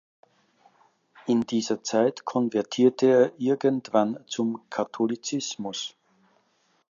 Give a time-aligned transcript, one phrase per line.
[1.27, 5.95] In dieser Zeit konvertierte er irgendwann zum Katholizismus.